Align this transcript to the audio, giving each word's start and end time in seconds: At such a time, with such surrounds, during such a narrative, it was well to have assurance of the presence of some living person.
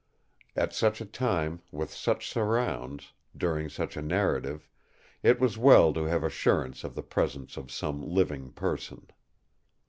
At 0.55 0.73
such 0.73 0.99
a 0.99 1.05
time, 1.05 1.61
with 1.71 1.91
such 1.93 2.27
surrounds, 2.27 3.13
during 3.37 3.69
such 3.69 3.95
a 3.95 4.01
narrative, 4.01 4.67
it 5.21 5.39
was 5.39 5.59
well 5.59 5.93
to 5.93 6.05
have 6.05 6.23
assurance 6.23 6.83
of 6.83 6.95
the 6.95 7.03
presence 7.03 7.55
of 7.55 7.69
some 7.69 8.01
living 8.01 8.51
person. 8.51 9.05